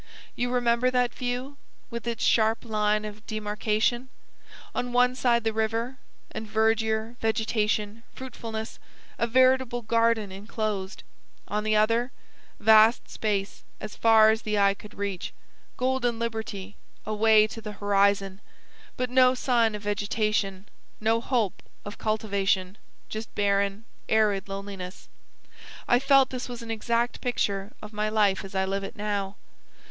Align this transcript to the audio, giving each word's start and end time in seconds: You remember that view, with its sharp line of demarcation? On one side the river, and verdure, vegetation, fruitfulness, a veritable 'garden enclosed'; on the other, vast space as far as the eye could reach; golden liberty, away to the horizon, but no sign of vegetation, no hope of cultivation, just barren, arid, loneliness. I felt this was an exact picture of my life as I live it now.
You 0.35 0.49
remember 0.49 0.89
that 0.89 1.13
view, 1.13 1.57
with 1.91 2.07
its 2.07 2.23
sharp 2.23 2.65
line 2.65 3.05
of 3.05 3.23
demarcation? 3.27 4.09
On 4.73 4.93
one 4.93 5.13
side 5.13 5.43
the 5.43 5.53
river, 5.53 5.99
and 6.31 6.47
verdure, 6.47 7.17
vegetation, 7.21 8.01
fruitfulness, 8.15 8.79
a 9.19 9.27
veritable 9.27 9.83
'garden 9.83 10.31
enclosed'; 10.31 11.03
on 11.47 11.63
the 11.63 11.75
other, 11.75 12.11
vast 12.59 13.11
space 13.11 13.63
as 13.79 13.95
far 13.95 14.31
as 14.31 14.41
the 14.41 14.57
eye 14.57 14.73
could 14.73 14.95
reach; 14.95 15.33
golden 15.77 16.17
liberty, 16.17 16.77
away 17.05 17.45
to 17.45 17.61
the 17.61 17.73
horizon, 17.73 18.41
but 18.97 19.11
no 19.11 19.35
sign 19.35 19.75
of 19.75 19.83
vegetation, 19.83 20.67
no 20.99 21.21
hope 21.21 21.61
of 21.85 21.99
cultivation, 21.99 22.79
just 23.07 23.35
barren, 23.35 23.85
arid, 24.09 24.49
loneliness. 24.49 25.09
I 25.87 25.99
felt 25.99 26.31
this 26.31 26.49
was 26.49 26.63
an 26.63 26.71
exact 26.71 27.21
picture 27.21 27.73
of 27.83 27.93
my 27.93 28.09
life 28.09 28.43
as 28.43 28.55
I 28.55 28.65
live 28.65 28.83
it 28.83 28.95
now. 28.95 29.35